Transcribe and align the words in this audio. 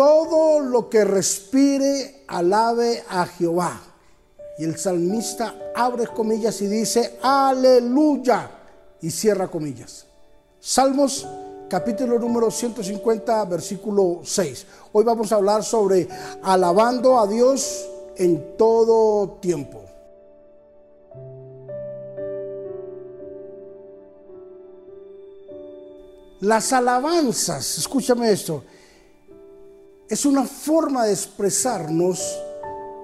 todo 0.00 0.60
lo 0.60 0.88
que 0.88 1.04
respire, 1.04 2.24
alabe 2.26 3.04
a 3.06 3.26
Jehová. 3.26 3.78
Y 4.56 4.64
el 4.64 4.78
salmista 4.78 5.72
abre 5.74 6.06
comillas 6.06 6.58
y 6.62 6.68
dice, 6.68 7.18
aleluya, 7.20 8.50
y 9.02 9.10
cierra 9.10 9.48
comillas. 9.48 10.06
Salmos 10.58 11.28
capítulo 11.68 12.18
número 12.18 12.50
150, 12.50 13.44
versículo 13.44 14.22
6. 14.24 14.66
Hoy 14.90 15.04
vamos 15.04 15.32
a 15.32 15.34
hablar 15.34 15.62
sobre 15.62 16.08
alabando 16.44 17.20
a 17.20 17.26
Dios 17.26 17.86
en 18.16 18.56
todo 18.56 19.32
tiempo. 19.42 19.82
Las 26.40 26.72
alabanzas, 26.72 27.76
escúchame 27.76 28.32
esto, 28.32 28.64
es 30.10 30.26
una 30.26 30.44
forma 30.44 31.06
de 31.06 31.12
expresarnos 31.12 32.20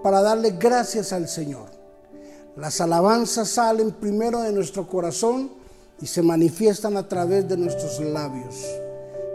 para 0.02 0.20
darle 0.20 0.50
gracias 0.50 1.12
al 1.12 1.28
Señor. 1.28 1.66
Las 2.56 2.80
alabanzas 2.80 3.48
salen 3.48 3.92
primero 3.92 4.40
de 4.42 4.52
nuestro 4.52 4.88
corazón 4.88 5.52
y 6.00 6.06
se 6.06 6.20
manifiestan 6.20 6.96
a 6.96 7.06
través 7.06 7.48
de 7.48 7.56
nuestros 7.56 8.00
labios. 8.00 8.56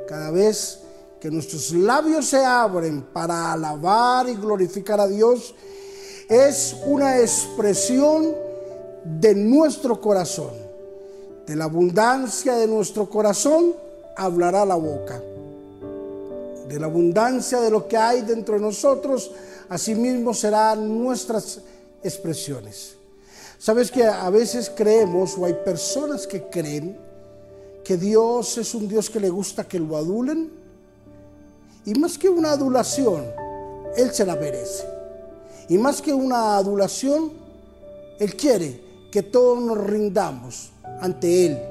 Cada 0.05 0.31
vez 0.31 0.79
que 1.21 1.31
nuestros 1.31 1.71
labios 1.71 2.25
se 2.25 2.43
abren 2.43 3.03
para 3.13 3.53
alabar 3.53 4.27
y 4.27 4.35
glorificar 4.35 4.99
a 4.99 5.07
Dios, 5.07 5.55
es 6.27 6.75
una 6.85 7.19
expresión 7.19 8.35
de 9.05 9.33
nuestro 9.33 10.01
corazón. 10.01 10.51
De 11.47 11.55
la 11.55 11.65
abundancia 11.65 12.55
de 12.55 12.67
nuestro 12.67 13.09
corazón 13.09 13.73
hablará 14.17 14.65
la 14.65 14.75
boca. 14.75 15.21
De 16.71 16.79
la 16.79 16.85
abundancia 16.85 17.59
de 17.59 17.69
lo 17.69 17.85
que 17.85 17.97
hay 17.97 18.21
dentro 18.21 18.55
de 18.55 18.61
nosotros, 18.61 19.29
asimismo 19.67 20.33
serán 20.33 21.03
nuestras 21.03 21.59
expresiones. 22.01 22.93
Sabes 23.59 23.91
que 23.91 24.05
a 24.05 24.29
veces 24.29 24.71
creemos, 24.73 25.37
o 25.37 25.43
hay 25.43 25.53
personas 25.65 26.25
que 26.25 26.43
creen, 26.43 26.97
que 27.83 27.97
Dios 27.97 28.57
es 28.57 28.73
un 28.73 28.87
Dios 28.87 29.09
que 29.09 29.19
le 29.19 29.29
gusta 29.29 29.65
que 29.65 29.79
lo 29.79 29.97
adulen. 29.97 30.49
Y 31.83 31.93
más 31.95 32.17
que 32.17 32.29
una 32.29 32.53
adulación, 32.53 33.25
Él 33.97 34.13
se 34.13 34.25
la 34.25 34.37
merece. 34.37 34.85
Y 35.67 35.77
más 35.77 36.01
que 36.01 36.13
una 36.13 36.55
adulación, 36.55 37.33
Él 38.17 38.33
quiere 38.37 38.79
que 39.11 39.23
todos 39.23 39.61
nos 39.61 39.77
rindamos 39.77 40.71
ante 41.01 41.47
Él, 41.47 41.61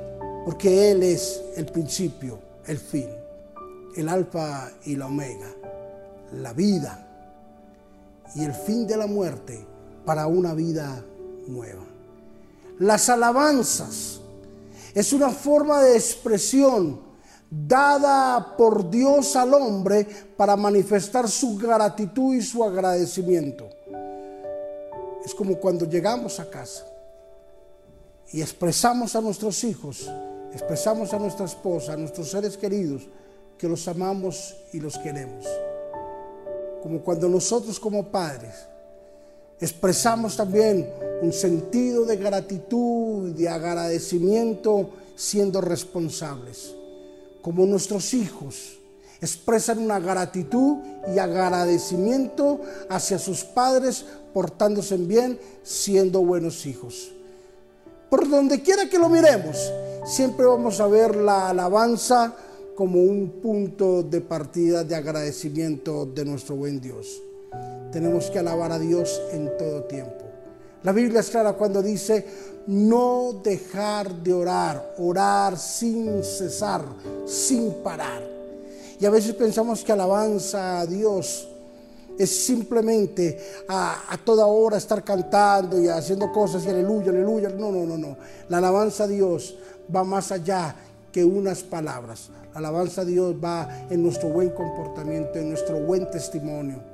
porque 0.45 0.91
Él 0.91 1.03
es 1.05 1.41
el 1.56 1.65
principio, 1.65 2.39
el 2.67 2.77
fin, 2.77 3.09
el 3.97 4.09
alfa 4.09 4.71
y 4.85 4.97
la 4.97 5.07
omega, 5.07 5.49
la 6.33 6.53
vida 6.53 7.07
y 8.35 8.45
el 8.45 8.55
fin 8.55 8.87
de 8.87 8.97
la 8.97 9.07
muerte 9.07 9.67
para 10.05 10.27
una 10.27 10.55
vida 10.55 11.05
nueva. 11.47 11.85
Las 12.79 13.09
alabanzas 13.09 14.21
es 14.95 15.13
una 15.13 15.31
forma 15.31 15.83
de 15.83 15.97
expresión 15.97 17.01
dada 17.51 18.57
por 18.57 18.89
Dios 18.89 19.35
al 19.35 19.53
hombre 19.55 20.07
para 20.37 20.57
manifestar 20.57 21.29
su 21.29 21.57
gratitud 21.57 22.35
y 22.35 22.43
su 22.43 22.63
agradecimiento. 22.63 23.69
Es 25.25 25.35
como 25.35 25.57
cuando 25.57 25.85
llegamos 25.85 26.41
a 26.41 26.49
casa 26.49 26.87
y 28.33 28.41
expresamos 28.41 29.17
a 29.17 29.21
nuestros 29.21 29.63
hijos, 29.65 30.09
expresamos 30.53 31.13
a 31.13 31.19
nuestra 31.19 31.45
esposa, 31.47 31.93
a 31.93 31.97
nuestros 31.97 32.31
seres 32.31 32.57
queridos, 32.57 33.09
que 33.61 33.69
los 33.69 33.86
amamos 33.89 34.56
y 34.72 34.80
los 34.80 34.97
queremos. 34.97 35.44
Como 36.83 37.03
cuando 37.03 37.28
nosotros 37.28 37.78
como 37.78 38.06
padres 38.06 38.55
expresamos 39.61 40.34
también 40.34 40.91
un 41.20 41.30
sentido 41.30 42.06
de 42.06 42.16
gratitud 42.16 43.34
de 43.34 43.47
agradecimiento 43.50 44.88
siendo 45.15 45.60
responsables. 45.60 46.75
Como 47.43 47.66
nuestros 47.66 48.15
hijos 48.15 48.78
expresan 49.20 49.78
una 49.81 50.00
gratitud 50.00 50.78
y 51.15 51.19
agradecimiento 51.19 52.62
hacia 52.88 53.19
sus 53.19 53.44
padres 53.44 54.06
portándose 54.32 54.97
bien, 54.97 55.38
siendo 55.62 56.20
buenos 56.25 56.65
hijos. 56.65 57.12
Por 58.09 58.26
donde 58.26 58.62
quiera 58.62 58.88
que 58.88 58.99
lo 58.99 59.10
miremos, 59.10 59.70
siempre 60.06 60.47
vamos 60.47 60.81
a 60.81 60.87
ver 60.87 61.15
la 61.15 61.50
alabanza 61.50 62.34
como 62.81 63.03
un 63.03 63.43
punto 63.43 64.03
de 64.03 64.23
partida 64.23 64.85
de 64.85 64.95
agradecimiento 64.95 66.07
de 66.07 66.25
nuestro 66.25 66.57
buen 66.57 66.81
Dios. 66.81 67.21
Tenemos 67.93 68.31
que 68.31 68.39
alabar 68.39 68.73
a 68.73 68.79
Dios 68.79 69.21
en 69.33 69.55
todo 69.59 69.85
tiempo. 69.85 70.25
La 70.83 70.93
Biblia 70.93 71.21
es 71.21 71.29
clara 71.29 71.53
cuando 71.53 71.83
dice 71.83 72.25
no 72.69 73.39
dejar 73.45 74.15
de 74.23 74.33
orar, 74.33 74.95
orar 74.97 75.59
sin 75.59 76.25
cesar, 76.25 76.83
sin 77.27 77.71
parar. 77.83 78.23
Y 78.99 79.05
a 79.05 79.11
veces 79.11 79.35
pensamos 79.35 79.85
que 79.85 79.93
alabanza 79.93 80.81
a 80.81 80.87
Dios 80.87 81.51
es 82.19 82.31
simplemente 82.31 83.39
a, 83.69 84.19
toda 84.25 84.47
hora 84.47 84.79
estar 84.79 85.05
cantando 85.05 85.79
y 85.79 85.87
haciendo 85.89 86.33
cosas 86.33 86.65
y 86.65 86.71
aleluya, 86.71 87.11
aleluya. 87.11 87.51
No, 87.51 87.71
no, 87.71 87.85
no, 87.85 87.99
no. 87.99 88.17
La 88.49 88.57
alabanza 88.57 89.05
a 89.05 89.07
Dios 89.07 89.55
va 89.95 90.03
más 90.03 90.33
allá 90.33 90.75
que 91.12 91.25
unas 91.25 91.62
palabras. 91.62 92.31
La 92.53 92.59
alabanza 92.59 93.03
a 93.03 93.04
Dios 93.04 93.34
va 93.43 93.87
en 93.91 94.03
nuestro 94.03 94.28
buen 94.28 94.50
comportamiento, 94.50 95.38
en 95.38 95.50
nuestro 95.50 95.81
buen 95.81 96.10
testimonio 96.10 96.91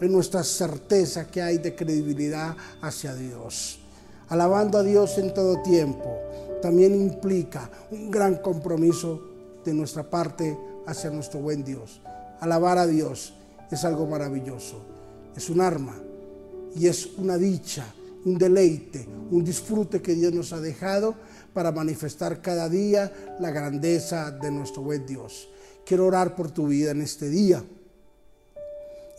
en 0.00 0.12
nuestra 0.12 0.42
certeza 0.42 1.26
que 1.26 1.42
hay 1.42 1.58
de 1.58 1.74
credibilidad 1.74 2.56
hacia 2.80 3.14
Dios. 3.14 3.80
Alabando 4.28 4.78
a 4.78 4.82
Dios 4.82 5.18
en 5.18 5.34
todo 5.34 5.62
tiempo 5.62 6.18
también 6.62 6.94
implica 6.94 7.70
un 7.90 8.10
gran 8.10 8.36
compromiso 8.36 9.20
de 9.64 9.74
nuestra 9.74 10.08
parte 10.08 10.56
hacia 10.86 11.10
nuestro 11.10 11.40
buen 11.40 11.64
Dios. 11.64 12.00
Alabar 12.40 12.78
a 12.78 12.86
Dios 12.86 13.34
es 13.70 13.84
algo 13.84 14.06
maravilloso, 14.06 14.80
es 15.36 15.50
un 15.50 15.60
arma 15.60 15.96
y 16.74 16.86
es 16.86 17.06
una 17.18 17.36
dicha, 17.36 17.84
un 18.24 18.38
deleite, 18.38 19.06
un 19.30 19.44
disfrute 19.44 20.02
que 20.02 20.14
Dios 20.14 20.32
nos 20.32 20.52
ha 20.52 20.60
dejado 20.60 21.14
para 21.52 21.72
manifestar 21.72 22.40
cada 22.40 22.68
día 22.68 23.12
la 23.40 23.50
grandeza 23.50 24.30
de 24.30 24.50
nuestro 24.50 24.82
buen 24.82 25.06
Dios. 25.06 25.48
Quiero 25.84 26.06
orar 26.06 26.36
por 26.36 26.50
tu 26.50 26.66
vida 26.68 26.90
en 26.92 27.02
este 27.02 27.28
día 27.28 27.64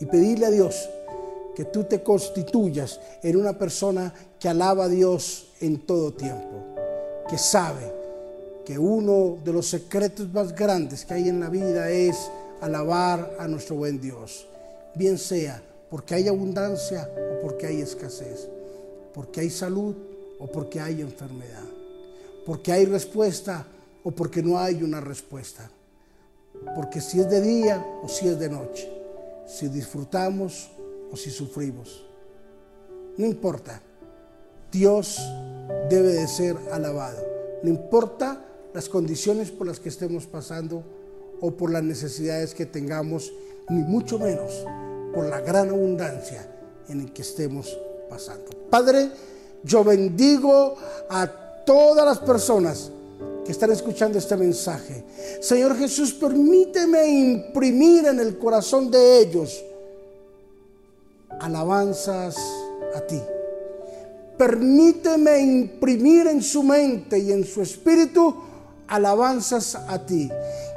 y 0.00 0.06
pedirle 0.06 0.46
a 0.46 0.50
Dios 0.50 0.88
que 1.54 1.66
tú 1.66 1.84
te 1.84 2.02
constituyas 2.02 2.98
en 3.22 3.36
una 3.36 3.58
persona 3.58 4.12
que 4.40 4.48
alaba 4.48 4.84
a 4.84 4.88
Dios 4.88 5.52
en 5.60 5.86
todo 5.86 6.12
tiempo, 6.12 6.74
que 7.28 7.38
sabe 7.38 7.92
que 8.64 8.78
uno 8.78 9.38
de 9.44 9.52
los 9.52 9.68
secretos 9.68 10.32
más 10.32 10.54
grandes 10.54 11.04
que 11.04 11.14
hay 11.14 11.28
en 11.28 11.40
la 11.40 11.48
vida 11.48 11.90
es 11.90 12.16
alabar 12.60 13.36
a 13.38 13.48
nuestro 13.48 13.76
buen 13.76 14.00
Dios, 14.00 14.46
bien 14.94 15.18
sea 15.18 15.62
porque 15.90 16.14
hay 16.14 16.26
abundancia 16.26 17.10
o 17.16 17.42
porque 17.42 17.66
hay 17.66 17.82
escasez, 17.82 18.48
porque 19.14 19.40
hay 19.40 19.50
salud 19.50 19.94
o 20.38 20.46
porque 20.46 20.80
hay 20.80 21.00
enfermedad, 21.00 21.64
porque 22.46 22.72
hay 22.72 22.86
respuesta 22.86 23.66
o 24.02 24.10
porque 24.10 24.42
no 24.42 24.58
hay 24.58 24.82
una 24.82 25.00
respuesta, 25.00 25.70
porque 26.74 27.00
si 27.00 27.20
es 27.20 27.30
de 27.30 27.40
día 27.40 27.84
o 28.02 28.08
si 28.08 28.28
es 28.28 28.38
de 28.38 28.48
noche 28.48 29.02
si 29.52 29.68
disfrutamos 29.68 30.70
o 31.10 31.16
si 31.16 31.30
sufrimos. 31.30 32.04
No 33.16 33.26
importa. 33.26 33.80
Dios 34.70 35.20
debe 35.90 36.14
de 36.14 36.26
ser 36.26 36.56
alabado. 36.72 37.22
No 37.62 37.68
importa 37.68 38.44
las 38.72 38.88
condiciones 38.88 39.50
por 39.50 39.66
las 39.66 39.78
que 39.78 39.90
estemos 39.90 40.26
pasando 40.26 40.82
o 41.40 41.50
por 41.52 41.70
las 41.70 41.82
necesidades 41.82 42.54
que 42.54 42.64
tengamos, 42.64 43.32
ni 43.68 43.82
mucho 43.82 44.18
menos 44.18 44.64
por 45.12 45.26
la 45.26 45.40
gran 45.40 45.68
abundancia 45.68 46.48
en 46.88 47.04
la 47.04 47.12
que 47.12 47.22
estemos 47.22 47.76
pasando. 48.12 48.44
Padre, 48.68 49.10
yo 49.64 49.82
bendigo 49.82 50.76
a 51.08 51.26
todas 51.64 52.04
las 52.04 52.18
personas 52.18 52.90
que 53.44 53.52
están 53.52 53.72
escuchando 53.72 54.18
este 54.18 54.36
mensaje. 54.36 55.02
Señor 55.40 55.76
Jesús, 55.78 56.12
permíteme 56.12 57.06
imprimir 57.06 58.06
en 58.06 58.20
el 58.20 58.38
corazón 58.38 58.90
de 58.90 59.20
ellos 59.20 59.64
alabanzas 61.40 62.36
a 62.94 63.00
ti. 63.00 63.20
Permíteme 64.36 65.40
imprimir 65.40 66.26
en 66.26 66.42
su 66.42 66.62
mente 66.62 67.18
y 67.18 67.32
en 67.32 67.44
su 67.44 67.62
espíritu 67.62 68.34
alabanzas 68.88 69.74
a 69.74 70.04
ti. 70.04 70.28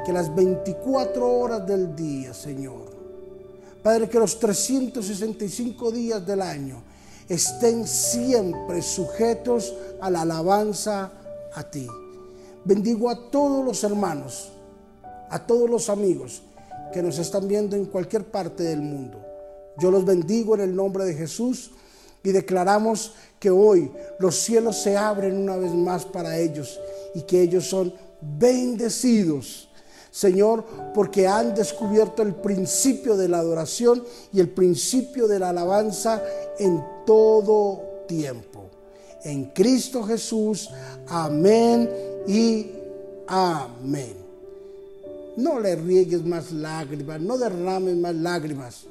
Que 0.05 0.13
las 0.13 0.33
24 0.33 1.39
horas 1.39 1.67
del 1.67 1.95
día, 1.95 2.33
Señor, 2.33 2.93
Padre, 3.83 4.07
que 4.07 4.19
los 4.19 4.39
365 4.39 5.91
días 5.91 6.25
del 6.25 6.41
año 6.41 6.94
estén 7.29 7.87
siempre 7.87 8.81
sujetos 8.81 9.73
a 10.01 10.09
la 10.09 10.21
alabanza 10.21 11.11
a 11.53 11.63
ti. 11.63 11.87
Bendigo 12.63 13.09
a 13.09 13.29
todos 13.31 13.63
los 13.63 13.83
hermanos, 13.83 14.51
a 15.29 15.45
todos 15.45 15.69
los 15.69 15.89
amigos 15.89 16.41
que 16.93 17.01
nos 17.01 17.19
están 17.19 17.47
viendo 17.47 17.75
en 17.75 17.85
cualquier 17.85 18.25
parte 18.25 18.63
del 18.63 18.81
mundo. 18.81 19.23
Yo 19.77 19.91
los 19.91 20.05
bendigo 20.05 20.55
en 20.55 20.61
el 20.61 20.75
nombre 20.75 21.05
de 21.05 21.13
Jesús 21.13 21.71
y 22.23 22.31
declaramos 22.31 23.13
que 23.39 23.51
hoy 23.51 23.91
los 24.19 24.35
cielos 24.35 24.77
se 24.77 24.97
abren 24.97 25.37
una 25.37 25.57
vez 25.57 25.73
más 25.73 26.05
para 26.05 26.37
ellos 26.39 26.79
y 27.13 27.21
que 27.21 27.41
ellos 27.41 27.65
son 27.67 27.93
bendecidos. 28.21 29.69
Señor, 30.15 30.63
porque 30.93 31.27
han 31.27 31.53
descubierto 31.53 32.21
el 32.21 32.35
principio 32.35 33.17
de 33.17 33.27
la 33.27 33.39
adoración 33.39 34.01
y 34.31 34.39
el 34.39 34.47
principio 34.47 35.27
de 35.27 35.39
la 35.39 35.49
alabanza 35.49 36.23
en 36.57 36.81
todo 37.05 38.05
tiempo. 38.07 38.69
En 39.25 39.49
Cristo 39.49 40.03
Jesús, 40.03 40.69
amén 41.09 41.89
y 42.29 42.65
amén. 43.27 44.15
No 45.35 45.59
le 45.59 45.75
riegues 45.75 46.23
más 46.23 46.49
lágrimas, 46.53 47.19
no 47.19 47.37
derrames 47.37 47.97
más 47.97 48.15
lágrimas 48.15 48.85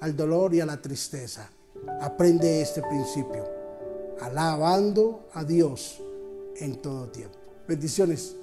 al 0.00 0.16
dolor 0.16 0.54
y 0.54 0.62
a 0.62 0.66
la 0.66 0.80
tristeza. 0.80 1.50
Aprende 2.00 2.62
este 2.62 2.80
principio, 2.80 3.44
alabando 4.22 5.28
a 5.34 5.44
Dios 5.44 6.00
en 6.56 6.80
todo 6.80 7.06
tiempo. 7.08 7.36
Bendiciones. 7.68 8.34